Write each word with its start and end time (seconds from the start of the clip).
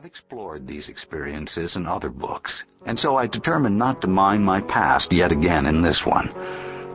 have 0.00 0.06
explored 0.06 0.66
these 0.66 0.88
experiences 0.88 1.76
in 1.76 1.86
other 1.86 2.08
books, 2.08 2.64
and 2.86 2.98
so 2.98 3.16
I 3.18 3.26
determined 3.26 3.76
not 3.76 4.00
to 4.00 4.06
mine 4.06 4.42
my 4.42 4.62
past 4.62 5.12
yet 5.12 5.30
again 5.30 5.66
in 5.66 5.82
this 5.82 6.04
one. 6.06 6.30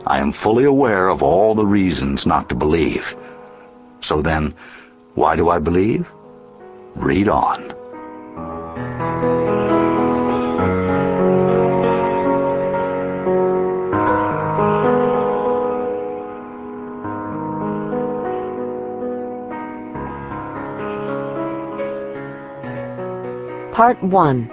I 0.04 0.18
am 0.18 0.34
fully 0.42 0.64
aware 0.64 1.08
of 1.08 1.22
all 1.22 1.54
the 1.54 1.64
reasons 1.64 2.26
not 2.26 2.48
to 2.48 2.56
believe. 2.56 3.02
So 4.02 4.22
then, 4.22 4.56
why 5.14 5.36
do 5.36 5.50
I 5.50 5.60
believe? 5.60 6.04
Read 6.96 7.28
on. 7.28 7.76
Part 23.76 24.02
1 24.02 24.50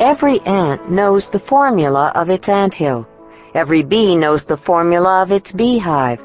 Every 0.00 0.38
ant 0.40 0.90
knows 0.90 1.30
the 1.32 1.40
formula 1.48 2.12
of 2.14 2.28
its 2.28 2.46
anthill. 2.46 3.08
Every 3.54 3.82
bee 3.82 4.16
knows 4.16 4.44
the 4.44 4.58
formula 4.66 5.22
of 5.22 5.32
its 5.32 5.50
beehive. 5.52 6.20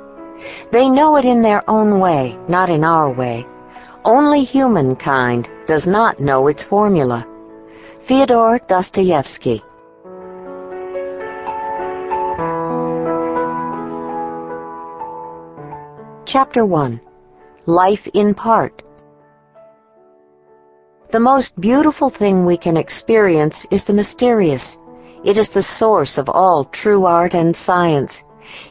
They 0.73 0.89
know 0.89 1.15
it 1.15 1.23
in 1.23 1.41
their 1.41 1.63
own 1.69 2.01
way, 2.01 2.37
not 2.49 2.69
in 2.69 2.83
our 2.83 3.09
way. 3.13 3.45
Only 4.03 4.43
humankind 4.43 5.47
does 5.65 5.87
not 5.87 6.19
know 6.19 6.47
its 6.47 6.65
formula. 6.65 7.25
Fyodor 8.05 8.59
Dostoevsky 8.67 9.63
Chapter 16.25 16.65
1 16.65 16.99
Life 17.65 18.05
in 18.13 18.35
Part 18.35 18.83
the 21.13 21.19
most 21.19 21.53
beautiful 21.61 22.09
thing 22.09 22.43
we 22.43 22.57
can 22.57 22.75
experience 22.75 23.67
is 23.69 23.85
the 23.85 23.93
mysterious. 23.93 24.77
It 25.23 25.37
is 25.37 25.47
the 25.53 25.61
source 25.61 26.17
of 26.17 26.27
all 26.27 26.65
true 26.73 27.05
art 27.05 27.35
and 27.35 27.55
science. 27.55 28.11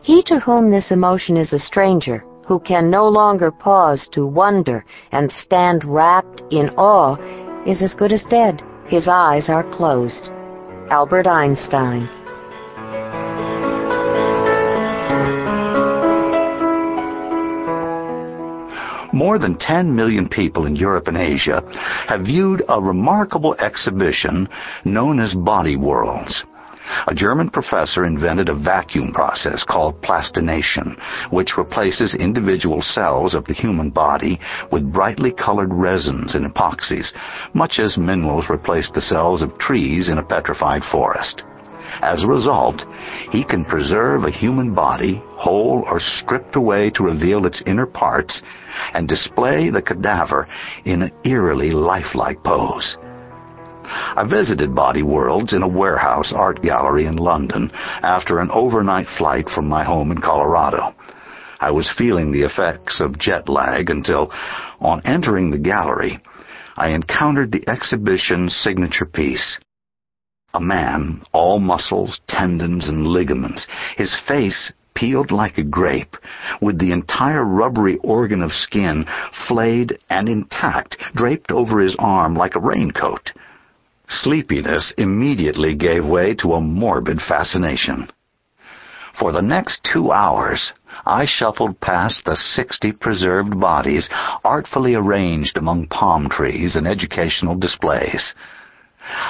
He 0.03 0.25
to 0.25 0.41
whom 0.41 0.69
this 0.69 0.91
emotion 0.91 1.37
is 1.37 1.53
a 1.53 1.59
stranger, 1.61 2.25
who 2.49 2.59
can 2.59 2.91
no 2.91 3.09
longer 3.09 3.53
pause 3.53 4.09
to 4.11 4.27
wonder 4.27 4.85
and 5.13 5.31
stand 5.31 5.85
wrapped 5.85 6.43
in 6.51 6.71
awe, 6.71 7.15
is 7.65 7.81
as 7.81 7.95
good 7.95 8.13
as 8.13 8.25
dead. 8.25 8.61
His 8.89 9.07
eyes 9.07 9.49
are 9.49 9.63
closed. 9.77 10.29
Albert 10.91 11.29
Einstein 11.29 12.09
more 19.23 19.39
than 19.39 19.57
10 19.57 19.95
million 19.95 20.29
people 20.29 20.67
in 20.67 20.75
Europe 20.75 21.07
and 21.07 21.17
Asia 21.17 21.63
have 22.09 22.23
viewed 22.23 22.61
a 22.69 22.81
remarkable 22.83 23.55
exhibition 23.61 24.49
known 24.85 25.21
as 25.21 25.33
Body 25.33 25.77
Worlds. 25.77 26.43
A 27.07 27.15
German 27.15 27.49
professor 27.49 28.05
invented 28.05 28.49
a 28.49 28.55
vacuum 28.55 29.13
process 29.13 29.63
called 29.63 30.03
plastination, 30.03 30.97
which 31.31 31.57
replaces 31.57 32.17
individual 32.17 32.83
cells 32.83 33.37
of 33.37 33.45
the 33.45 33.55
human 33.55 33.91
body 33.91 34.41
with 34.73 34.93
brightly 34.93 35.31
colored 35.31 35.73
resins 35.73 36.35
and 36.35 36.45
epoxies, 36.45 37.13
much 37.55 37.79
as 37.79 37.97
minerals 37.97 38.51
replace 38.51 38.91
the 38.91 39.01
cells 39.01 39.41
of 39.41 39.57
trees 39.59 40.09
in 40.09 40.19
a 40.19 40.25
petrified 40.25 40.83
forest. 40.91 41.45
As 42.01 42.23
a 42.23 42.27
result, 42.27 42.85
he 43.31 43.45
can 43.45 43.65
preserve 43.65 44.25
a 44.25 44.31
human 44.31 44.75
body, 44.75 45.23
whole 45.37 45.85
or 45.87 46.01
stripped 46.01 46.57
away 46.57 46.91
to 46.91 47.05
reveal 47.05 47.45
its 47.45 47.63
inner 47.67 47.87
parts, 47.87 48.43
and 48.95 49.07
display 49.07 49.69
the 49.71 49.83
cadaver 49.83 50.49
in 50.85 51.03
an 51.03 51.13
eerily 51.25 51.71
lifelike 51.71 52.43
pose. 52.43 52.97
I 53.85 54.25
visited 54.25 54.75
Body 54.75 55.03
Worlds 55.03 55.53
in 55.53 55.63
a 55.63 55.69
warehouse 55.69 56.33
art 56.35 56.63
gallery 56.63 57.07
in 57.07 57.17
London 57.17 57.71
after 58.03 58.39
an 58.39 58.51
overnight 58.51 59.07
flight 59.19 59.49
from 59.51 59.69
my 59.69 59.85
home 59.85 60.11
in 60.11 60.19
Colorado. 60.19 60.95
I 61.61 61.71
was 61.71 61.93
feeling 61.97 62.33
the 62.33 62.43
effects 62.43 63.01
of 63.01 63.19
jet 63.19 63.49
lag 63.49 63.91
until, 63.91 64.33
on 64.81 65.03
entering 65.05 65.51
the 65.51 65.59
gallery, 65.59 66.21
I 66.77 66.89
encountered 66.89 67.53
the 67.53 67.69
exhibition's 67.69 68.57
signature 68.57 69.05
piece, 69.05 69.59
a 70.55 70.61
man, 70.61 71.23
all 71.33 71.59
muscles, 71.59 72.21
tendons, 72.29 72.89
and 72.89 73.07
ligaments, 73.07 73.67
his 73.97 74.15
face 74.29 74.73
peeled 74.95 75.31
like 75.31 75.57
a 75.57 75.63
grape, 75.63 76.17
with 76.61 76.79
the 76.79 76.93
entire 76.93 77.45
rubbery 77.45 77.97
organ 77.99 78.43
of 78.43 78.53
skin 78.53 79.07
flayed 79.49 79.99
and 80.11 80.29
intact, 80.29 80.97
draped 81.15 81.51
over 81.51 81.81
his 81.81 81.97
arm 81.99 82.35
like 82.35 82.55
a 82.55 82.61
raincoat. 82.61 83.33
Sleepiness 84.09 84.93
immediately 84.99 85.75
gave 85.75 86.05
way 86.05 86.35
to 86.35 86.53
a 86.53 86.61
morbid 86.61 87.21
fascination. 87.27 88.09
For 89.19 89.33
the 89.33 89.43
next 89.43 89.83
two 89.91 90.13
hours, 90.13 90.73
I 91.07 91.25
shuffled 91.27 91.81
past 91.81 92.25
the 92.25 92.37
sixty 92.37 92.93
preserved 92.93 93.59
bodies 93.59 94.09
artfully 94.45 94.95
arranged 94.95 95.57
among 95.57 95.87
palm 95.89 96.29
trees 96.29 96.77
and 96.77 96.87
educational 96.87 97.55
displays. 97.55 98.35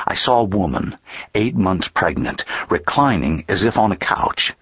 I 0.07 0.15
saw 0.15 0.41
a 0.41 0.45
woman, 0.45 0.99
eight 1.35 1.55
months 1.55 1.89
pregnant, 1.89 2.45
reclining 2.69 3.45
as 3.49 3.65
if 3.65 3.77
on 3.77 3.93
a 3.93 3.97
couch, 3.97 4.53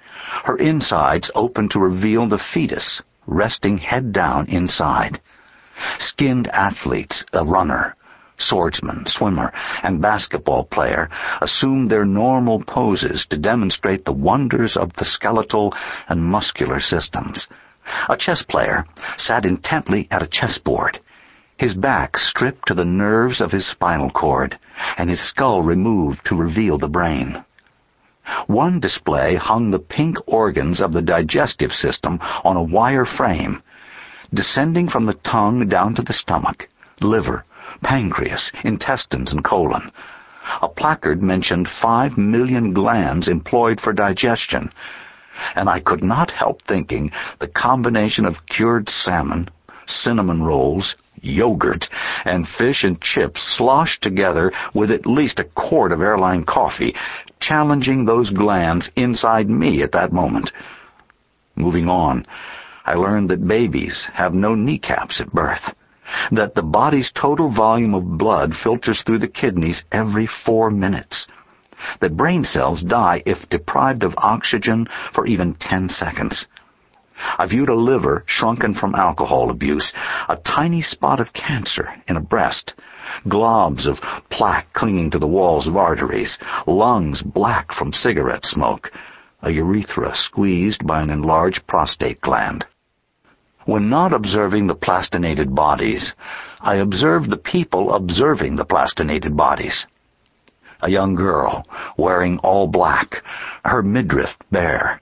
her 0.45 0.57
insides 0.57 1.31
open 1.35 1.69
to 1.71 1.79
reveal 1.79 2.29
the 2.29 2.39
fetus, 2.39 3.03
resting 3.27 3.79
head 3.79 4.13
down 4.13 4.47
inside. 4.49 5.21
Skinned 5.99 6.49
athletes, 6.49 7.25
a 7.33 7.45
runner, 7.45 7.97
swordsman, 8.39 9.05
swimmer, 9.07 9.53
and 9.83 10.01
basketball 10.01 10.65
player 10.65 11.09
assumed 11.41 11.91
their 11.91 12.05
normal 12.05 12.63
poses 12.65 13.27
to 13.31 13.39
demonstrate 13.39 14.05
the 14.05 14.13
wonders 14.13 14.77
of 14.77 14.93
the 14.95 15.05
skeletal 15.05 15.75
and 16.09 16.23
muscular 16.25 16.81
systems. 16.81 17.49
A 18.09 18.17
chess 18.17 18.43
player 18.43 18.85
sat 19.17 19.45
intently 19.45 20.07
at 20.11 20.23
a 20.23 20.29
chessboard, 20.29 21.01
his 21.61 21.75
back 21.75 22.17
stripped 22.17 22.67
to 22.67 22.73
the 22.73 22.87
nerves 22.87 23.39
of 23.39 23.53
his 23.53 23.69
spinal 23.71 24.09
cord, 24.09 24.59
and 24.97 25.11
his 25.11 25.29
skull 25.29 25.63
removed 25.63 26.19
to 26.25 26.35
reveal 26.35 26.79
the 26.79 26.89
brain. 26.89 27.45
One 28.47 28.81
display 28.81 29.37
hung 29.37 29.71
the 29.71 29.79
pink 29.79 30.17
organs 30.27 30.81
of 30.81 30.95
the 30.95 31.03
digestive 31.03 31.71
system 31.71 32.19
on 32.45 32.57
a 32.57 32.63
wire 32.63 33.05
frame, 33.05 33.63
descending 34.33 34.89
from 34.89 35.05
the 35.05 35.19
tongue 35.23 35.69
down 35.69 35.95
to 35.97 36.03
the 36.03 36.15
stomach, 36.15 36.67
liver, 37.03 37.45
pancreas, 37.83 38.51
intestines, 38.65 39.31
and 39.31 39.45
colon. 39.45 39.93
A 40.63 40.69
placard 40.69 41.23
mentioned 41.23 41.69
five 41.83 42.17
million 42.17 42.73
glands 42.73 43.29
employed 43.29 43.83
for 43.83 43.93
digestion, 43.93 44.73
and 45.55 45.69
I 45.69 45.81
could 45.81 46.03
not 46.03 46.31
help 46.31 46.63
thinking 46.63 47.13
the 47.39 47.49
combination 47.49 48.25
of 48.25 48.47
cured 48.47 48.89
salmon, 48.89 49.51
cinnamon 49.87 50.43
rolls, 50.43 50.95
yogurt, 51.21 51.87
and 52.25 52.49
fish 52.59 52.85
and 52.85 53.01
chips 53.01 53.41
sloshed 53.57 54.03
together 54.03 54.53
with 54.75 54.91
at 54.91 55.07
least 55.07 55.39
a 55.39 55.45
quart 55.55 55.93
of 55.93 56.01
airline 56.01 56.45
coffee, 56.45 56.95
challenging 57.41 58.05
those 58.05 58.31
glands 58.31 58.91
inside 58.97 59.49
me 59.49 59.83
at 59.83 59.93
that 59.93 60.13
moment. 60.13 60.51
Moving 61.57 61.89
on, 61.89 62.27
I 62.85 62.95
learned 62.95 63.29
that 63.31 63.47
babies 63.47 64.09
have 64.13 64.35
no 64.35 64.55
kneecaps 64.55 65.21
at 65.21 65.33
birth, 65.33 65.75
that 66.33 66.55
the 66.55 66.63
body's 66.63 67.13
total 67.13 67.55
volume 67.55 67.95
of 67.95 68.19
blood 68.19 68.53
filters 68.63 69.03
through 69.05 69.19
the 69.19 69.29
kidneys 69.29 69.85
every 69.93 70.29
four 70.45 70.71
minutes, 70.71 71.27
that 72.01 72.17
brain 72.17 72.45
cells 72.45 72.83
die 72.83 73.23
if 73.27 73.49
deprived 73.49 74.03
of 74.03 74.15
oxygen 74.17 74.87
for 75.15 75.27
even 75.27 75.55
ten 75.61 75.89
seconds, 75.89 76.47
I 77.39 77.47
viewed 77.47 77.69
a 77.69 77.75
liver 77.75 78.25
shrunken 78.27 78.75
from 78.75 78.95
alcohol 78.95 79.51
abuse, 79.51 79.93
a 80.29 80.37
tiny 80.37 80.83
spot 80.83 81.21
of 81.21 81.33
cancer 81.33 81.93
in 82.09 82.17
a 82.17 82.21
breast, 82.21 82.75
globs 83.29 83.87
of 83.87 84.01
plaque 84.31 84.73
clinging 84.73 85.11
to 85.11 85.19
the 85.19 85.27
walls 85.27 85.67
of 85.67 85.77
arteries, 85.77 86.39
lungs 86.67 87.23
black 87.23 87.73
from 87.73 87.93
cigarette 87.93 88.45
smoke, 88.45 88.91
a 89.43 89.51
urethra 89.51 90.15
squeezed 90.15 90.87
by 90.87 91.01
an 91.01 91.11
enlarged 91.11 91.67
prostate 91.67 92.21
gland. 92.21 92.67
When 93.65 93.91
not 93.91 94.13
observing 94.13 94.67
the 94.67 94.75
plastinated 94.75 95.55
bodies, 95.55 96.15
I 96.61 96.77
observed 96.77 97.31
the 97.31 97.37
people 97.37 97.93
observing 97.93 98.57
the 98.57 98.65
plastinated 98.65 99.37
bodies. 99.37 99.87
A 100.83 100.91
young 100.91 101.15
girl, 101.15 101.67
wearing 101.99 102.39
all 102.39 102.67
black, 102.67 103.23
her 103.65 103.83
midriff 103.83 104.31
bare, 104.51 105.01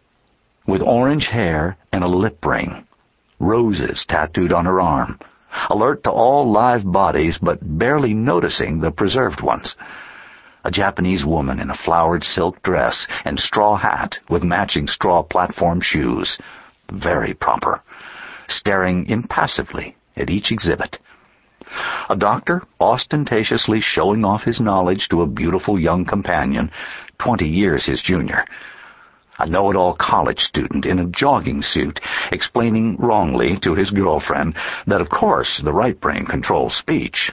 with 0.69 0.83
orange 0.83 1.27
hair 1.27 1.77
and 1.93 2.05
a 2.05 2.09
lip 2.09 2.45
ring, 2.45 2.87
roses 3.41 4.05
tattooed 4.07 4.53
on 4.53 4.67
her 4.67 4.81
arm, 4.81 5.19
alert 5.71 6.05
to 6.05 6.11
all 6.11 6.53
live 6.53 6.83
bodies 6.93 7.39
but 7.43 7.59
barely 7.79 8.13
noticing 8.13 8.79
the 8.79 8.91
preserved 8.91 9.41
ones. 9.43 9.75
A 10.65 10.71
Japanese 10.71 11.25
woman 11.25 11.59
in 11.59 11.71
a 11.71 11.79
flowered 11.85 12.23
silk 12.23 12.63
dress 12.63 13.07
and 13.25 13.41
straw 13.41 13.77
hat 13.77 14.17
with 14.29 14.43
matching 14.43 14.87
straw 14.87 15.23
platform 15.23 15.81
shoes, 15.81 16.37
very 16.93 17.33
proper, 17.33 17.81
staring 18.49 19.07
impassively 19.09 19.97
at 20.17 20.29
each 20.29 20.53
exhibit. 20.53 20.99
A 22.11 22.17
doctor 22.17 22.63
ostentatiously 22.81 23.81
showing 23.81 24.25
off 24.25 24.43
his 24.43 24.61
knowledge 24.61 25.09
to 25.09 25.23
a 25.23 25.27
beautiful 25.27 25.79
young 25.79 26.05
companion, 26.05 26.71
twenty 27.19 27.49
years 27.49 27.87
his 27.87 28.03
junior. 28.03 28.45
A 29.39 29.47
know-it-all 29.47 29.97
college 30.01 30.41
student 30.41 30.85
in 30.85 30.99
a 30.99 31.07
jogging 31.07 31.63
suit 31.63 32.01
explaining 32.33 32.97
wrongly 32.97 33.59
to 33.63 33.75
his 33.75 33.91
girlfriend 33.91 34.57
that 34.87 35.01
of 35.01 35.09
course 35.11 35.61
the 35.65 35.73
right 35.73 35.99
brain 36.01 36.27
controls 36.27 36.77
speech. 36.77 37.33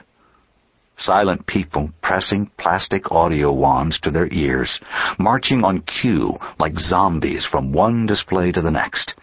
Silent 0.98 1.46
people 1.46 1.90
pressing 2.02 2.50
plastic 2.58 3.10
audio 3.12 3.52
wands 3.52 4.00
to 4.00 4.10
their 4.10 4.32
ears, 4.32 4.80
marching 5.18 5.62
on 5.64 5.82
cue 5.82 6.38
like 6.58 6.78
zombies 6.78 7.44
from 7.44 7.72
one 7.72 8.06
display 8.06 8.50
to 8.52 8.62
the 8.62 8.70
next. 8.70 9.14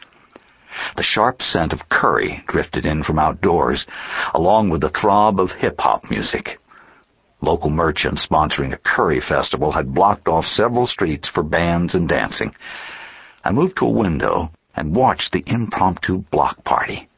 The 0.97 1.03
sharp 1.03 1.41
scent 1.41 1.71
of 1.71 1.87
curry 1.89 2.43
drifted 2.47 2.85
in 2.85 3.03
from 3.03 3.17
outdoors, 3.17 3.87
along 4.33 4.69
with 4.69 4.81
the 4.81 4.89
throb 4.89 5.39
of 5.39 5.51
hip-hop 5.51 6.09
music. 6.09 6.59
Local 7.43 7.69
merchants 7.69 8.25
sponsoring 8.25 8.73
a 8.73 8.77
curry 8.77 9.19
festival 9.19 9.73
had 9.73 9.93
blocked 9.93 10.29
off 10.29 10.45
several 10.45 10.87
streets 10.87 11.27
for 11.27 11.43
bands 11.43 11.93
and 11.93 12.07
dancing. 12.07 12.55
I 13.43 13.51
moved 13.51 13.75
to 13.79 13.85
a 13.85 13.89
window 13.89 14.49
and 14.77 14.95
watched 14.95 15.33
the 15.33 15.43
impromptu 15.45 16.23
block 16.31 16.63
party. 16.63 17.09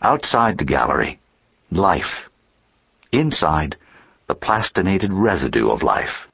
Outside 0.00 0.58
the 0.58 0.64
gallery, 0.64 1.18
life. 1.72 2.30
Inside, 3.10 3.74
the 4.28 4.36
plastinated 4.36 5.12
residue 5.12 5.68
of 5.70 5.82
life. 5.82 6.28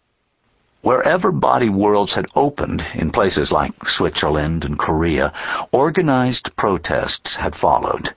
Wherever 0.83 1.31
body 1.31 1.69
worlds 1.69 2.15
had 2.15 2.25
opened, 2.35 2.83
in 2.95 3.11
places 3.11 3.53
like 3.53 3.75
Switzerland 3.85 4.65
and 4.65 4.79
Korea, 4.79 5.31
organized 5.73 6.57
protests 6.57 7.37
had 7.37 7.55
followed, 7.55 8.15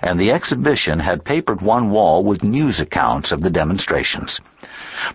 and 0.00 0.18
the 0.18 0.32
exhibition 0.32 0.98
had 0.98 1.26
papered 1.26 1.60
one 1.60 1.90
wall 1.90 2.24
with 2.24 2.42
news 2.42 2.80
accounts 2.80 3.32
of 3.32 3.42
the 3.42 3.50
demonstrations. 3.50 4.40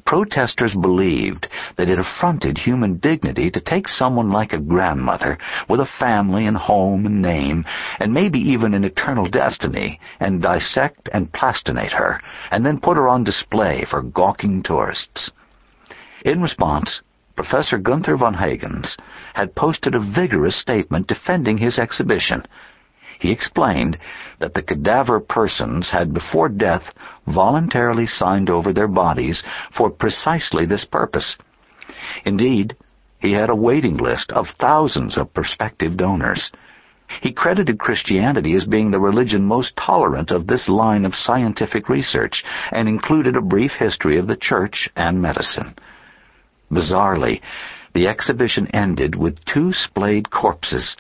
Protesters 0.06 0.76
believed 0.76 1.48
that 1.76 1.90
it 1.90 1.98
affronted 1.98 2.60
human 2.60 2.98
dignity 2.98 3.50
to 3.50 3.60
take 3.60 3.88
someone 3.88 4.30
like 4.30 4.54
a 4.54 4.60
grandmother, 4.60 5.40
with 5.68 5.80
a 5.80 5.90
family 5.98 6.46
and 6.46 6.56
home 6.56 7.08
and 7.08 7.20
name, 7.20 7.66
and 8.00 8.14
maybe 8.14 8.38
even 8.38 8.76
an 8.76 8.84
eternal 8.84 9.26
destiny, 9.26 10.00
and 10.20 10.44
dissect 10.44 11.10
and 11.12 11.34
plastinate 11.34 11.94
her, 11.94 12.22
and 12.52 12.64
then 12.64 12.80
put 12.80 12.96
her 12.96 13.08
on 13.08 13.24
display 13.24 13.86
for 13.90 14.04
gawking 14.04 14.62
tourists. 14.62 15.32
In 16.24 16.42
response, 16.42 17.02
Professor 17.36 17.80
Gunther 17.80 18.18
von 18.18 18.36
Hagens 18.36 18.96
had 19.34 19.56
posted 19.56 19.96
a 19.96 20.00
vigorous 20.00 20.56
statement 20.56 21.08
defending 21.08 21.58
his 21.58 21.80
exhibition. 21.80 22.44
He 23.20 23.32
explained 23.32 23.98
that 24.40 24.54
the 24.54 24.62
cadaver 24.62 25.20
persons 25.20 25.90
had 25.90 26.14
before 26.14 26.50
death 26.50 26.94
voluntarily 27.26 28.06
signed 28.06 28.50
over 28.50 28.72
their 28.72 28.88
bodies 28.88 29.42
for 29.76 29.90
precisely 29.90 30.66
this 30.66 30.86
purpose. 30.86 31.38
Indeed, 32.26 32.76
he 33.20 33.32
had 33.34 33.50
a 33.50 33.56
waiting 33.56 33.98
list 33.98 34.32
of 34.32 34.48
thousands 34.60 35.18
of 35.18 35.34
prospective 35.34 35.98
donors. 35.98 36.52
He 37.22 37.34
credited 37.34 37.80
Christianity 37.80 38.56
as 38.56 38.66
being 38.66 38.92
the 38.92 39.00
religion 39.00 39.44
most 39.44 39.76
tolerant 39.76 40.32
of 40.32 40.48
this 40.48 40.70
line 40.70 41.06
of 41.06 41.16
scientific 41.16 41.90
research 41.90 42.44
and 42.72 42.88
included 42.88 43.36
a 43.36 43.42
brief 43.42 43.72
history 43.72 44.18
of 44.18 44.28
the 44.28 44.38
church 44.38 44.90
and 44.96 45.22
medicine. 45.22 45.76
Bizarrely, 46.72 47.42
the 47.94 48.08
exhibition 48.08 48.68
ended 48.68 49.16
with 49.16 49.44
two 49.46 49.74
splayed 49.74 50.32
corpses, 50.32 50.96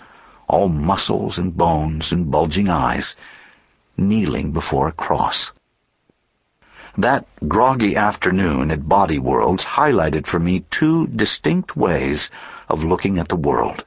all 0.48 0.68
muscles 0.68 1.38
and 1.38 1.56
bones 1.56 2.12
and 2.12 2.30
bulging 2.30 2.68
eyes, 2.70 3.16
kneeling 3.98 4.52
before 4.52 4.90
a 4.90 4.92
cross. 4.92 5.52
That 6.98 7.26
groggy 7.48 7.96
afternoon 7.96 8.70
at 8.70 8.90
Body 8.90 9.18
Worlds 9.18 9.66
highlighted 9.66 10.28
for 10.28 10.40
me 10.40 10.66
two 10.78 11.08
distinct 11.08 11.78
ways 11.78 12.30
of 12.68 12.80
looking 12.80 13.18
at 13.18 13.30
the 13.30 13.38
world. 13.38 13.86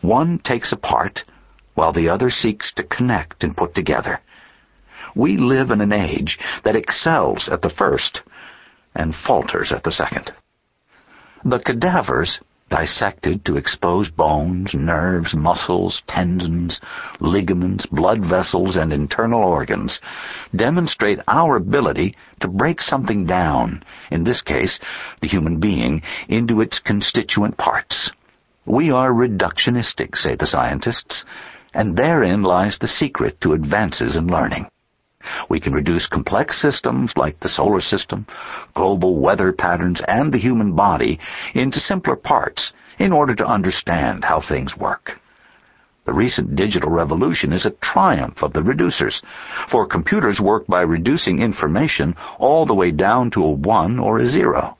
One 0.00 0.40
takes 0.40 0.72
apart, 0.72 1.22
while 1.74 1.92
the 1.92 2.08
other 2.08 2.28
seeks 2.28 2.72
to 2.74 2.82
connect 2.82 3.44
and 3.44 3.56
put 3.56 3.72
together. 3.76 4.20
We 5.14 5.36
live 5.36 5.70
in 5.70 5.80
an 5.80 5.92
age 5.92 6.38
that 6.64 6.74
excels 6.74 7.48
at 7.52 7.62
the 7.62 7.70
first 7.70 8.22
and 8.96 9.14
falters 9.14 9.70
at 9.70 9.84
the 9.84 9.92
second. 9.92 10.32
The 11.44 11.60
cadavers, 11.60 12.40
dissected 12.68 13.44
to 13.44 13.56
expose 13.56 14.10
bones, 14.10 14.74
nerves, 14.74 15.34
muscles, 15.34 16.02
tendons, 16.08 16.80
ligaments, 17.20 17.86
blood 17.86 18.24
vessels, 18.24 18.76
and 18.76 18.92
internal 18.92 19.42
organs, 19.42 20.00
demonstrate 20.54 21.20
our 21.28 21.56
ability 21.56 22.14
to 22.40 22.48
break 22.48 22.80
something 22.80 23.24
down, 23.24 23.82
in 24.10 24.24
this 24.24 24.42
case, 24.42 24.80
the 25.22 25.28
human 25.28 25.60
being, 25.60 26.02
into 26.28 26.60
its 26.60 26.78
constituent 26.80 27.56
parts. 27.56 28.10
We 28.66 28.90
are 28.90 29.12
reductionistic, 29.12 30.16
say 30.16 30.34
the 30.34 30.46
scientists, 30.46 31.24
and 31.72 31.96
therein 31.96 32.42
lies 32.42 32.78
the 32.78 32.88
secret 32.88 33.40
to 33.40 33.52
advances 33.52 34.16
in 34.16 34.26
learning. 34.26 34.68
We 35.48 35.60
can 35.60 35.72
reduce 35.72 36.06
complex 36.06 36.60
systems 36.60 37.12
like 37.16 37.40
the 37.40 37.48
solar 37.48 37.80
system, 37.80 38.26
global 38.74 39.20
weather 39.20 39.52
patterns, 39.52 40.00
and 40.06 40.32
the 40.32 40.38
human 40.38 40.74
body 40.74 41.18
into 41.54 41.80
simpler 41.80 42.16
parts 42.16 42.72
in 42.98 43.12
order 43.12 43.34
to 43.34 43.46
understand 43.46 44.24
how 44.24 44.40
things 44.40 44.76
work. 44.76 45.18
The 46.08 46.14
recent 46.14 46.56
digital 46.56 46.90
revolution 46.90 47.52
is 47.52 47.66
a 47.66 47.76
triumph 47.82 48.42
of 48.42 48.54
the 48.54 48.62
reducers, 48.62 49.20
for 49.70 49.86
computers 49.86 50.40
work 50.40 50.66
by 50.66 50.80
reducing 50.80 51.40
information 51.40 52.16
all 52.38 52.64
the 52.64 52.74
way 52.74 52.90
down 52.90 53.30
to 53.32 53.44
a 53.44 53.50
one 53.50 53.98
or 53.98 54.18
a 54.18 54.26
zero. 54.26 54.78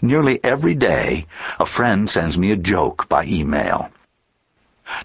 Nearly 0.00 0.38
every 0.44 0.76
day, 0.76 1.26
a 1.58 1.66
friend 1.66 2.08
sends 2.08 2.38
me 2.38 2.52
a 2.52 2.56
joke 2.56 3.08
by 3.08 3.24
email. 3.24 3.90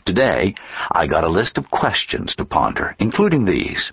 Today, 0.05 0.53
I 0.91 1.07
got 1.07 1.23
a 1.23 1.29
list 1.29 1.57
of 1.57 1.71
questions 1.71 2.35
to 2.35 2.45
ponder, 2.45 2.95
including 2.99 3.45
these. 3.45 3.91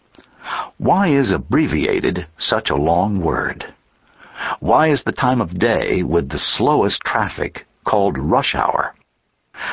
Why 0.79 1.09
is 1.09 1.33
abbreviated 1.33 2.27
such 2.39 2.71
a 2.71 2.77
long 2.77 3.21
word? 3.21 3.73
Why 4.61 4.89
is 4.89 5.03
the 5.03 5.13
time 5.13 5.41
of 5.41 5.59
day 5.59 6.03
with 6.03 6.29
the 6.29 6.39
slowest 6.39 7.01
traffic 7.03 7.67
called 7.85 8.19
rush 8.19 8.55
hour? 8.55 8.95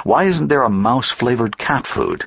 Why 0.03 0.25
isn't 0.25 0.47
there 0.47 0.63
a 0.63 0.69
mouse-flavored 0.69 1.57
cat 1.57 1.85
food? 1.93 2.25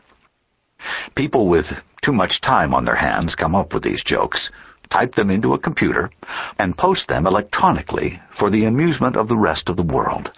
People 1.14 1.48
with 1.48 1.66
too 2.02 2.12
much 2.12 2.40
time 2.40 2.74
on 2.74 2.84
their 2.84 2.96
hands 2.96 3.34
come 3.34 3.54
up 3.54 3.72
with 3.72 3.82
these 3.82 4.04
jokes, 4.04 4.50
type 4.90 5.14
them 5.14 5.30
into 5.30 5.54
a 5.54 5.58
computer, 5.58 6.10
and 6.58 6.76
post 6.76 7.08
them 7.08 7.26
electronically 7.26 8.20
for 8.38 8.50
the 8.50 8.66
amusement 8.66 9.16
of 9.16 9.28
the 9.28 9.36
rest 9.36 9.68
of 9.68 9.76
the 9.76 9.82
world. 9.82 10.30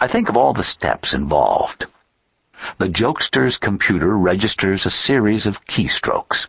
I 0.00 0.08
think 0.08 0.28
of 0.28 0.36
all 0.36 0.52
the 0.52 0.64
steps 0.64 1.14
involved. 1.14 1.86
The 2.78 2.88
jokester's 2.88 3.58
computer 3.58 4.16
registers 4.18 4.86
a 4.86 4.90
series 4.90 5.46
of 5.46 5.64
keystrokes, 5.66 6.46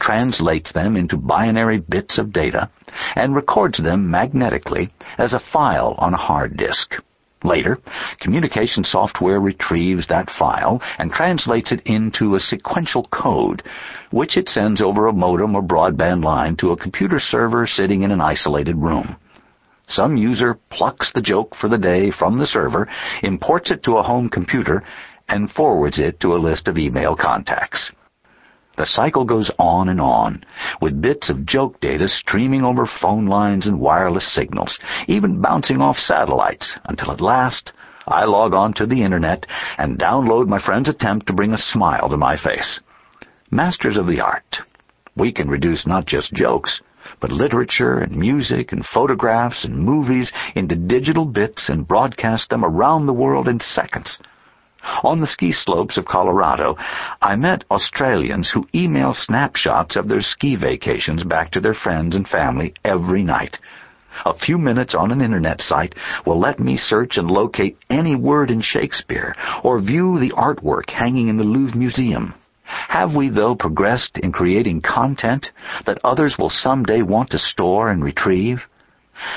translates 0.00 0.72
them 0.72 0.96
into 0.96 1.16
binary 1.16 1.78
bits 1.78 2.18
of 2.18 2.32
data, 2.32 2.70
and 3.14 3.34
records 3.34 3.78
them 3.78 4.10
magnetically 4.10 4.90
as 5.18 5.32
a 5.32 5.40
file 5.52 5.94
on 5.98 6.14
a 6.14 6.18
hard 6.18 6.56
disk. 6.56 6.94
Later, 7.44 7.78
communication 8.20 8.84
software 8.84 9.38
retrieves 9.38 10.06
that 10.06 10.30
file 10.30 10.80
and 10.98 11.12
translates 11.12 11.72
it 11.72 11.82
into 11.84 12.34
a 12.34 12.40
sequential 12.40 13.04
code, 13.12 13.62
which 14.10 14.38
it 14.38 14.48
sends 14.48 14.80
over 14.80 15.06
a 15.06 15.12
modem 15.12 15.54
or 15.54 15.62
broadband 15.62 16.24
line 16.24 16.56
to 16.56 16.72
a 16.72 16.76
computer 16.76 17.20
server 17.20 17.66
sitting 17.66 18.02
in 18.02 18.10
an 18.10 18.22
isolated 18.22 18.76
room. 18.76 19.16
Some 19.88 20.16
user 20.16 20.58
plucks 20.70 21.12
the 21.12 21.20
joke 21.20 21.54
for 21.54 21.68
the 21.68 21.76
day 21.76 22.10
from 22.10 22.38
the 22.38 22.46
server, 22.46 22.88
imports 23.22 23.70
it 23.70 23.82
to 23.82 23.98
a 23.98 24.02
home 24.02 24.30
computer, 24.30 24.82
and 25.28 25.50
forwards 25.50 25.98
it 25.98 26.20
to 26.20 26.34
a 26.34 26.38
list 26.38 26.68
of 26.68 26.78
email 26.78 27.16
contacts. 27.16 27.90
The 28.76 28.86
cycle 28.86 29.24
goes 29.24 29.50
on 29.58 29.88
and 29.88 30.00
on, 30.00 30.44
with 30.80 31.00
bits 31.00 31.30
of 31.30 31.46
joke 31.46 31.80
data 31.80 32.08
streaming 32.08 32.64
over 32.64 32.86
phone 33.00 33.26
lines 33.26 33.68
and 33.68 33.78
wireless 33.78 34.34
signals, 34.34 34.78
even 35.06 35.40
bouncing 35.40 35.80
off 35.80 35.96
satellites, 35.96 36.76
until 36.86 37.12
at 37.12 37.20
last 37.20 37.72
I 38.06 38.24
log 38.24 38.52
on 38.52 38.74
to 38.74 38.86
the 38.86 39.02
internet 39.02 39.46
and 39.78 39.98
download 39.98 40.48
my 40.48 40.58
friend's 40.58 40.88
attempt 40.88 41.26
to 41.26 41.32
bring 41.32 41.52
a 41.52 41.58
smile 41.58 42.08
to 42.08 42.16
my 42.16 42.36
face. 42.36 42.80
Masters 43.50 43.96
of 43.96 44.08
the 44.08 44.20
art. 44.20 44.58
We 45.16 45.32
can 45.32 45.48
reduce 45.48 45.86
not 45.86 46.06
just 46.06 46.34
jokes, 46.34 46.82
but 47.20 47.30
literature 47.30 47.98
and 47.98 48.16
music 48.16 48.72
and 48.72 48.84
photographs 48.84 49.64
and 49.64 49.78
movies 49.78 50.32
into 50.56 50.74
digital 50.74 51.24
bits 51.24 51.68
and 51.68 51.86
broadcast 51.86 52.50
them 52.50 52.64
around 52.64 53.06
the 53.06 53.12
world 53.12 53.46
in 53.46 53.60
seconds. 53.60 54.18
On 55.02 55.20
the 55.20 55.26
ski 55.26 55.52
slopes 55.52 55.96
of 55.96 56.04
Colorado, 56.04 56.76
I 57.22 57.36
met 57.36 57.64
Australians 57.70 58.50
who 58.50 58.68
email 58.74 59.14
snapshots 59.14 59.96
of 59.96 60.08
their 60.08 60.20
ski 60.20 60.56
vacations 60.56 61.24
back 61.24 61.50
to 61.52 61.60
their 61.60 61.74
friends 61.74 62.14
and 62.14 62.28
family 62.28 62.74
every 62.84 63.22
night. 63.22 63.58
A 64.24 64.34
few 64.34 64.58
minutes 64.58 64.94
on 64.94 65.10
an 65.10 65.20
internet 65.20 65.60
site 65.60 65.94
will 66.24 66.38
let 66.38 66.60
me 66.60 66.76
search 66.76 67.16
and 67.16 67.30
locate 67.30 67.76
any 67.90 68.14
word 68.14 68.50
in 68.50 68.60
Shakespeare 68.60 69.34
or 69.62 69.80
view 69.80 70.20
the 70.20 70.32
artwork 70.36 70.88
hanging 70.90 71.28
in 71.28 71.36
the 71.36 71.44
Louvre 71.44 71.76
Museum. 71.76 72.34
Have 72.64 73.14
we, 73.14 73.28
though, 73.28 73.54
progressed 73.54 74.18
in 74.18 74.32
creating 74.32 74.82
content 74.82 75.50
that 75.86 75.98
others 76.04 76.36
will 76.38 76.50
someday 76.50 77.02
want 77.02 77.30
to 77.30 77.38
store 77.38 77.90
and 77.90 78.04
retrieve? 78.04 78.62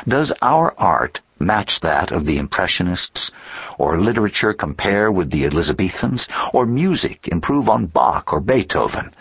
Does 0.08 0.34
our 0.42 0.74
art 0.78 1.20
match 1.40 1.80
that 1.82 2.12
of 2.12 2.26
the 2.26 2.38
Impressionists, 2.38 3.32
or 3.78 4.00
literature 4.00 4.54
compare 4.54 5.12
with 5.12 5.30
the 5.32 5.46
Elizabethans, 5.46 6.28
or 6.54 6.66
music 6.66 7.28
improve 7.28 7.70
on 7.70 7.88
Bach 7.88 8.34
or 8.34 8.40
Beethoven? 8.40 9.14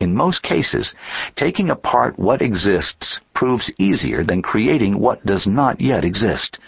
In 0.00 0.14
most 0.14 0.42
cases, 0.42 0.94
taking 1.34 1.70
apart 1.70 2.18
what 2.18 2.40
exists 2.40 3.20
proves 3.34 3.72
easier 3.78 4.22
than 4.22 4.42
creating 4.42 4.98
what 4.98 5.24
does 5.26 5.46
not 5.46 5.80
yet 5.80 6.04
exist. 6.04 6.60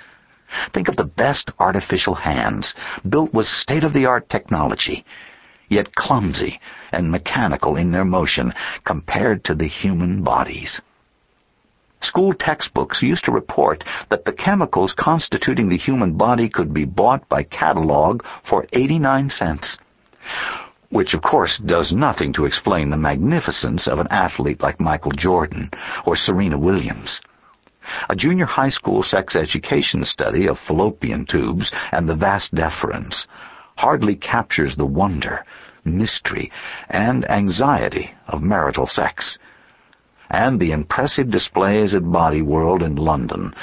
Think 0.75 0.89
of 0.89 0.97
the 0.97 1.05
best 1.05 1.53
artificial 1.61 2.15
hands, 2.15 2.75
built 3.09 3.33
with 3.33 3.47
state-of-the-art 3.47 4.29
technology, 4.29 5.05
yet 5.69 5.95
clumsy 5.95 6.61
and 6.91 7.11
mechanical 7.11 7.77
in 7.77 7.93
their 7.93 8.05
motion 8.05 8.53
compared 8.85 9.45
to 9.45 9.55
the 9.55 9.69
human 9.69 10.25
bodies. 10.25 10.81
School 12.03 12.33
textbooks 12.33 13.03
used 13.03 13.25
to 13.25 13.33
report 13.33 13.85
that 14.09 14.25
the 14.25 14.33
chemicals 14.33 14.95
constituting 14.99 15.69
the 15.69 15.77
human 15.77 16.17
body 16.17 16.49
could 16.49 16.73
be 16.73 16.85
bought 16.85 17.29
by 17.29 17.43
catalog 17.43 18.23
for 18.49 18.67
89 18.73 19.29
cents. 19.29 19.79
Which, 20.89 21.15
of 21.15 21.23
course, 21.23 21.61
does 21.65 21.93
nothing 21.93 22.33
to 22.33 22.47
explain 22.47 22.91
the 22.91 22.97
magnificence 22.97 23.87
of 23.87 23.99
an 23.99 24.09
athlete 24.11 24.61
like 24.61 24.81
Michael 24.81 25.13
Jordan 25.13 25.71
or 26.07 26.17
Serena 26.17 26.59
Williams. 26.59 27.21
A 28.09 28.17
junior 28.17 28.47
high 28.47 28.71
school 28.71 29.03
sex 29.03 29.37
education 29.37 30.05
study 30.05 30.49
of 30.49 30.59
fallopian 30.59 31.27
tubes 31.27 31.71
and 31.93 32.09
the 32.09 32.15
vas 32.15 32.49
deferens 32.55 33.27
hardly 33.77 34.15
captures 34.15 34.77
the 34.77 34.87
wonder, 34.87 35.45
mystery, 35.85 36.51
and 36.89 37.29
anxiety 37.31 38.15
of 38.29 38.43
marital 38.43 38.87
sex 38.87 39.39
and 40.31 40.59
the 40.59 40.73
impressive 40.73 41.31
displays 41.31 41.95
at 41.95 42.11
Body 42.11 42.43
World 42.43 42.83
in 42.83 42.97
London 42.97 43.55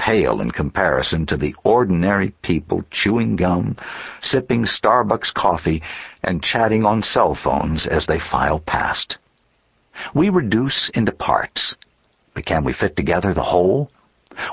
pale 0.00 0.40
in 0.40 0.50
comparison 0.50 1.26
to 1.26 1.36
the 1.36 1.54
ordinary 1.62 2.34
people 2.42 2.82
chewing 2.90 3.36
gum, 3.36 3.76
sipping 4.22 4.64
Starbucks 4.64 5.32
coffee, 5.34 5.82
and 6.24 6.42
chatting 6.42 6.84
on 6.84 7.02
cell 7.02 7.38
phones 7.44 7.86
as 7.86 8.06
they 8.06 8.18
file 8.30 8.60
past. 8.60 9.18
We 10.14 10.30
reduce 10.30 10.90
into 10.94 11.12
parts, 11.12 11.74
but 12.34 12.46
can 12.46 12.64
we 12.64 12.72
fit 12.72 12.96
together 12.96 13.34
the 13.34 13.42
whole? 13.42 13.90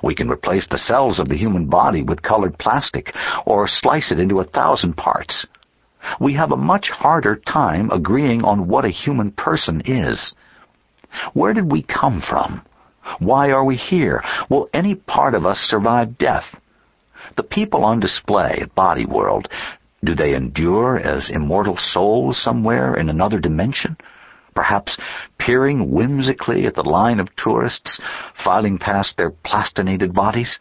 We 0.04 0.16
can 0.16 0.30
replace 0.30 0.68
the 0.68 0.78
cells 0.78 1.20
of 1.20 1.30
the 1.30 1.38
human 1.38 1.68
body 1.68 2.04
with 2.04 2.22
colored 2.22 2.58
plastic, 2.58 3.14
or 3.46 3.68
slice 3.68 4.12
it 4.12 4.20
into 4.20 4.42
a 4.42 4.44
thousand 4.44 4.98
parts. 4.98 5.46
We 6.20 6.34
have 6.34 6.52
a 6.52 6.58
much 6.58 6.90
harder 6.90 7.36
time 7.36 7.90
agreeing 7.92 8.44
on 8.44 8.68
what 8.68 8.86
a 8.86 8.90
human 8.90 9.32
person 9.32 9.82
is. 9.86 10.34
Where 11.34 11.54
did 11.54 11.72
we 11.72 11.84
come 11.84 12.22
from? 12.22 12.62
Why 13.20 13.52
are 13.52 13.64
we 13.64 13.78
here? 13.78 14.24
Will 14.50 14.70
any 14.74 14.96
part 14.96 15.34
of 15.34 15.46
us 15.46 15.60
survive 15.60 16.18
death? 16.18 16.46
The 17.36 17.44
people 17.44 17.84
on 17.84 18.00
display 18.00 18.60
at 18.62 18.76
Body 18.76 19.06
World, 19.06 19.50
do 20.04 20.14
they 20.14 20.36
endure 20.36 20.98
as 21.00 21.30
immortal 21.30 21.78
souls 21.78 22.42
somewhere 22.42 22.96
in 22.96 23.10
another 23.10 23.40
dimension? 23.40 23.98
Perhaps 24.54 24.98
peering 25.38 25.92
whimsically 25.92 26.66
at 26.66 26.76
the 26.76 26.84
line 26.84 27.20
of 27.20 27.36
tourists 27.36 28.00
filing 28.44 28.78
past 28.78 29.18
their 29.18 29.32
plastinated 29.32 30.14
bodies? 30.14 30.60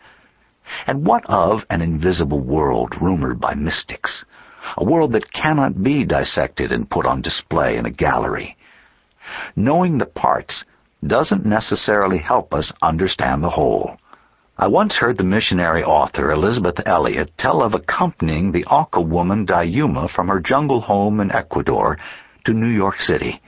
And 0.86 1.06
what 1.06 1.24
of 1.26 1.60
an 1.70 1.80
invisible 1.80 2.40
world 2.40 2.94
rumored 3.00 3.40
by 3.40 3.54
mystics? 3.54 4.24
A 4.76 4.84
world 4.84 5.12
that 5.12 5.32
cannot 5.32 5.82
be 5.82 6.04
dissected 6.04 6.72
and 6.72 6.90
put 6.90 7.06
on 7.06 7.22
display 7.22 7.76
in 7.76 7.86
a 7.86 7.90
gallery. 7.90 8.56
Knowing 9.54 9.98
the 9.98 10.06
parts 10.06 10.64
doesn't 11.06 11.44
necessarily 11.44 12.18
help 12.18 12.54
us 12.54 12.72
understand 12.82 13.42
the 13.42 13.50
whole. 13.50 13.96
I 14.58 14.68
once 14.68 14.96
heard 14.96 15.18
the 15.18 15.24
missionary 15.24 15.84
author 15.84 16.30
Elisabeth 16.30 16.80
Elliot 16.86 17.30
tell 17.36 17.62
of 17.62 17.74
accompanying 17.74 18.52
the 18.52 18.64
Auca 18.64 19.02
woman 19.02 19.46
Dayuma 19.46 20.08
from 20.08 20.28
her 20.28 20.40
jungle 20.40 20.80
home 20.80 21.20
in 21.20 21.30
Ecuador 21.30 21.98
to 22.46 22.54
New 22.54 22.70
York 22.70 22.96
City. 22.98 23.42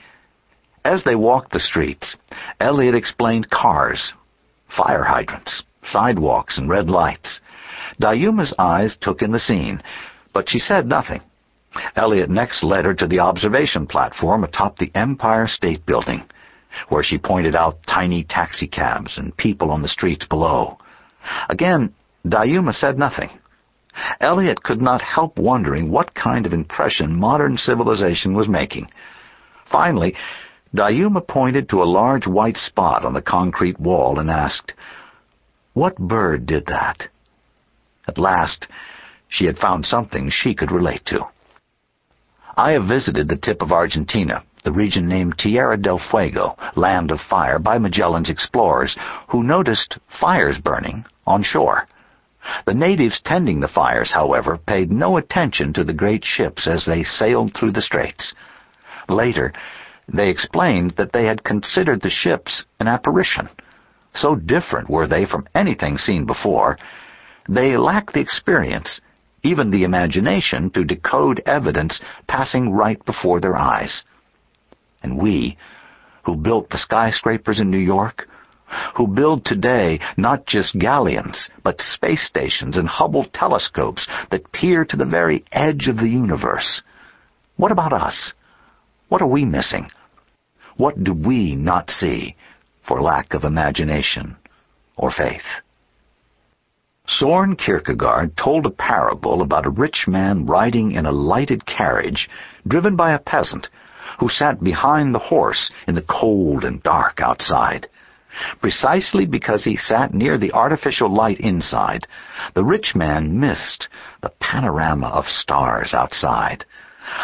As 0.85 1.05
they 1.05 1.15
walked 1.15 1.53
the 1.53 1.61
streets, 1.61 2.17
Elliot 2.61 2.95
explained 2.95 3.49
cars, 3.49 4.13
fire 4.77 5.05
hydrants, 5.05 5.63
sidewalks, 5.83 6.59
and 6.59 6.69
red 6.69 6.91
lights. 6.91 7.41
Dayuma's 8.01 8.55
eyes 8.59 8.97
took 9.01 9.23
in 9.23 9.33
the 9.33 9.41
scene, 9.41 9.83
but 10.35 10.49
she 10.49 10.59
said 10.59 10.87
nothing. 10.87 11.23
Elliot 11.97 12.31
next 12.31 12.63
led 12.63 12.85
her 12.85 12.95
to 12.95 13.07
the 13.07 13.21
observation 13.21 13.87
platform 13.87 14.45
atop 14.45 14.77
the 14.77 14.91
Empire 14.95 15.47
State 15.47 15.85
Building, 15.87 16.25
where 16.89 17.03
she 17.03 17.19
pointed 17.19 17.55
out 17.55 17.79
tiny 17.87 18.25
taxicabs 18.25 19.19
and 19.19 19.37
people 19.37 19.71
on 19.71 19.83
the 19.83 19.89
streets 19.89 20.27
below. 20.27 20.79
Again, 21.49 21.95
Dayuma 22.27 22.75
said 22.75 22.99
nothing. 22.99 23.31
Elliot 24.21 24.63
could 24.63 24.81
not 24.81 25.03
help 25.03 25.39
wondering 25.39 25.91
what 25.91 26.15
kind 26.15 26.47
of 26.47 26.53
impression 26.53 27.19
modern 27.19 27.57
civilization 27.57 28.35
was 28.35 28.49
making. 28.49 28.89
Finally, 29.71 30.15
Dayuma 30.75 31.27
pointed 31.27 31.69
to 31.69 31.83
a 31.83 31.85
large 31.85 32.27
white 32.27 32.57
spot 32.57 33.05
on 33.05 33.15
the 33.15 33.23
concrete 33.23 33.81
wall 33.81 34.19
and 34.19 34.31
asked, 34.31 34.75
What 35.73 35.97
bird 35.97 36.47
did 36.47 36.67
that? 36.67 37.09
At 38.07 38.19
last, 38.19 38.69
she 39.29 39.47
had 39.47 39.59
found 39.59 39.85
something 39.85 40.31
she 40.31 40.55
could 40.55 40.71
relate 40.71 41.05
to. 41.07 41.21
I 42.59 42.73
have 42.73 42.87
visited 42.89 43.29
the 43.29 43.37
tip 43.37 43.63
of 43.63 43.71
Argentina, 43.71 44.43
the 44.65 44.73
region 44.73 45.07
named 45.07 45.39
Tierra 45.39 45.77
del 45.77 46.01
Fuego, 46.01 46.57
Land 46.75 47.13
of 47.13 47.21
Fire, 47.21 47.61
by 47.61 47.79
Magellan's 47.79 48.29
explorers, 48.29 48.99
who 49.29 49.45
noticed 49.45 49.97
fires 50.21 50.59
burning 50.59 51.05
on 51.25 51.45
shore. 51.45 51.87
The 52.67 52.75
natives 52.75 53.21
tending 53.25 53.61
the 53.61 53.69
fires, 53.69 54.11
however, 54.11 54.59
paid 54.59 54.91
no 54.91 55.19
attention 55.19 55.73
to 55.75 55.85
the 55.85 55.93
great 55.93 56.25
ships 56.25 56.67
as 56.67 56.85
they 56.85 57.05
sailed 57.05 57.55
through 57.55 57.73
the 57.73 57.81
straits. 57.81 58.35
Later, 59.09 59.53
they 60.09 60.29
explained 60.29 60.95
that 60.97 61.13
they 61.13 61.27
had 61.27 61.45
considered 61.45 62.03
the 62.03 62.11
ships 62.11 62.65
an 62.81 62.89
apparition. 62.89 63.49
So 64.15 64.35
different 64.35 64.91
were 64.91 65.07
they 65.07 65.27
from 65.27 65.47
anything 65.55 65.97
seen 65.97 66.27
before, 66.27 66.77
they 67.49 67.77
lacked 67.77 68.15
the 68.15 68.21
experience 68.21 69.01
even 69.49 69.71
the 69.71 69.85
imagination 69.85 70.71
to 70.71 70.85
decode 70.85 71.43
evidence 71.47 72.01
passing 72.27 72.71
right 72.71 73.03
before 73.07 73.41
their 73.41 73.57
eyes. 73.57 74.03
And 75.03 75.19
we, 75.19 75.57
who 76.25 76.37
built 76.37 76.69
the 76.69 76.79
skyscrapers 76.79 77.59
in 77.59 77.71
New 77.71 77.79
York, 77.79 78.29
who 78.97 79.07
build 79.07 79.45
today 79.45 79.99
not 80.19 80.45
just 80.47 80.79
galleons, 80.79 81.49
but 81.65 81.81
space 81.81 82.27
stations 82.27 82.77
and 82.77 82.87
Hubble 82.87 83.27
telescopes 83.33 84.07
that 84.31 84.53
peer 84.53 84.85
to 84.85 84.97
the 84.97 85.07
very 85.07 85.45
edge 85.53 85.89
of 85.89 85.97
the 85.97 86.09
universe. 86.09 86.83
What 87.57 87.73
about 87.73 87.95
us? 87.95 88.35
What 89.09 89.23
are 89.23 89.27
we 89.27 89.47
missing? 89.47 89.91
What 90.77 91.03
do 91.03 91.15
we 91.15 91.55
not 91.55 91.91
see 91.91 92.37
for 92.87 93.01
lack 93.01 93.33
of 93.33 93.45
imagination 93.45 94.37
or 94.97 95.11
faith? 95.11 95.49
Soren 97.11 97.57
Kierkegaard 97.57 98.37
told 98.37 98.67
a 98.67 98.71
parable 98.71 99.41
about 99.41 99.65
a 99.65 99.71
rich 99.71 100.05
man 100.07 100.45
riding 100.45 100.93
in 100.93 101.07
a 101.07 101.11
lighted 101.11 101.65
carriage 101.65 102.29
driven 102.67 102.97
by 102.97 103.13
a 103.13 103.19
peasant 103.19 103.67
who 104.21 104.29
sat 104.29 104.63
behind 104.63 105.15
the 105.15 105.19
horse 105.19 105.71
in 105.87 105.95
the 105.95 106.03
cold 106.03 106.65
and 106.65 106.83
dark 106.83 107.19
outside. 107.23 107.89
Precisely 108.61 109.25
because 109.25 109.65
he 109.65 109.75
sat 109.75 110.13
near 110.13 110.37
the 110.37 110.53
artificial 110.53 111.09
light 111.09 111.41
inside, 111.41 112.07
the 112.55 112.63
rich 112.63 112.95
man 112.95 113.41
missed 113.41 113.89
the 114.21 114.33
panorama 114.39 115.07
of 115.07 115.25
stars 115.29 115.95
outside, 115.95 116.67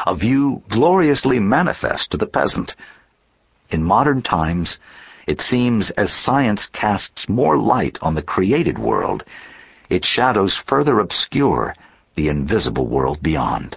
a 0.06 0.16
view 0.16 0.62
gloriously 0.70 1.38
manifest 1.38 2.10
to 2.10 2.16
the 2.16 2.26
peasant. 2.26 2.74
In 3.68 3.84
modern 3.84 4.22
times, 4.22 4.78
it 5.26 5.42
seems 5.42 5.90
as 5.90 6.10
science 6.24 6.68
casts 6.72 7.28
more 7.28 7.58
light 7.58 7.98
on 8.00 8.14
the 8.14 8.22
created 8.22 8.78
world, 8.78 9.24
its 9.88 10.06
shadows 10.06 10.58
further 10.66 11.00
obscure 11.00 11.74
the 12.16 12.28
invisible 12.28 12.86
world 12.86 13.22
beyond. 13.22 13.76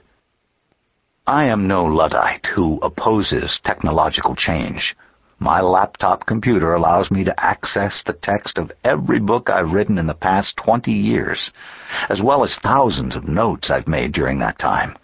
I 1.26 1.46
am 1.46 1.68
no 1.68 1.84
Luddite 1.84 2.46
who 2.56 2.80
opposes 2.82 3.60
technological 3.64 4.36
change. 4.36 4.96
My 5.40 5.62
laptop 5.62 6.26
computer 6.26 6.74
allows 6.74 7.12
me 7.12 7.24
to 7.26 7.40
access 7.40 8.02
the 8.06 8.14
text 8.14 8.58
of 8.58 8.72
every 8.84 9.20
book 9.20 9.50
I've 9.50 9.74
written 9.74 9.98
in 9.98 10.08
the 10.08 10.14
past 10.14 10.58
20 10.58 10.92
years, 10.92 11.52
as 12.10 12.22
well 12.24 12.44
as 12.44 12.58
thousands 12.64 13.16
of 13.16 13.28
notes 13.28 13.70
I've 13.70 13.88
made 13.88 14.14
during 14.14 14.40
that 14.40 14.58
time. 14.58 14.98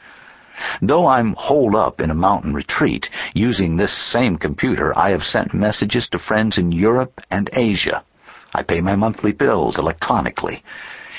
Though 0.82 1.08
I'm 1.08 1.36
holed 1.38 1.76
up 1.76 2.00
in 2.00 2.10
a 2.10 2.16
mountain 2.16 2.54
retreat, 2.54 3.10
using 3.34 3.76
this 3.76 4.12
same 4.12 4.38
computer, 4.38 4.98
I 4.98 5.10
have 5.10 5.24
sent 5.24 5.54
messages 5.54 6.08
to 6.10 6.20
friends 6.20 6.58
in 6.58 6.72
Europe 6.72 7.20
and 7.30 7.50
Asia. 7.54 8.04
I 8.54 8.64
pay 8.64 8.82
my 8.82 8.96
monthly 8.96 9.32
bills 9.32 9.78
electronically. 9.78 10.64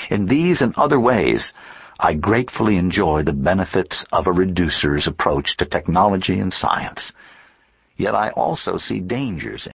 In 0.09 0.25
these 0.25 0.61
and 0.61 0.73
other 0.75 0.99
ways, 0.99 1.51
I 1.99 2.13
gratefully 2.13 2.77
enjoy 2.77 3.23
the 3.23 3.33
benefits 3.33 4.05
of 4.11 4.27
a 4.27 4.31
reducer's 4.31 5.07
approach 5.07 5.57
to 5.57 5.65
technology 5.65 6.39
and 6.39 6.53
science. 6.53 7.11
Yet 7.97 8.15
I 8.15 8.31
also 8.31 8.77
see 8.77 8.99
dangers 8.99 9.67